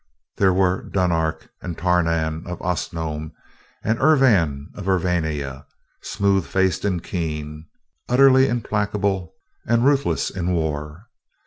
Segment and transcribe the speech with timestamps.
[0.37, 3.33] There were Dunark and Tarnan of Osnome
[3.83, 5.67] and Urvan of Urvania
[6.01, 7.67] smooth faced and keen,
[8.09, 9.35] utterly implacable
[9.67, 11.05] and ruthless in war.